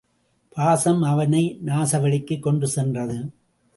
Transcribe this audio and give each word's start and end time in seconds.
பாசம் 0.49 1.01
அவனை 1.01 1.59
நாசவழிக்குக் 1.65 2.39
கொண்டு 2.39 2.67
சென்றது. 2.67 3.29